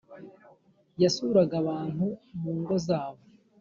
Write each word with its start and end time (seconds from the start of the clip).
yasuraga 1.01 1.55
abantu 1.63 2.05
mungo 2.41 2.73
zabo... 2.87 3.21